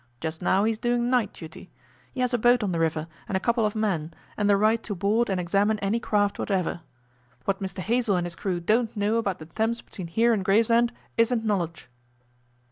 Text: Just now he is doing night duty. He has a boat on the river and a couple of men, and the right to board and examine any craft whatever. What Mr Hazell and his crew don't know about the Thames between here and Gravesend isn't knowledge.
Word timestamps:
Just 0.19 0.41
now 0.41 0.63
he 0.63 0.71
is 0.71 0.79
doing 0.79 1.11
night 1.11 1.31
duty. 1.31 1.69
He 2.11 2.21
has 2.21 2.33
a 2.33 2.39
boat 2.39 2.63
on 2.63 2.71
the 2.71 2.79
river 2.79 3.07
and 3.27 3.37
a 3.37 3.39
couple 3.39 3.67
of 3.67 3.75
men, 3.75 4.11
and 4.35 4.49
the 4.49 4.57
right 4.57 4.81
to 4.81 4.95
board 4.95 5.29
and 5.29 5.39
examine 5.39 5.77
any 5.77 5.99
craft 5.99 6.39
whatever. 6.39 6.81
What 7.45 7.61
Mr 7.61 7.83
Hazell 7.83 8.15
and 8.17 8.25
his 8.25 8.35
crew 8.35 8.59
don't 8.59 8.97
know 8.97 9.17
about 9.17 9.37
the 9.37 9.45
Thames 9.45 9.79
between 9.83 10.07
here 10.07 10.33
and 10.33 10.43
Gravesend 10.43 10.91
isn't 11.17 11.45
knowledge. 11.45 11.87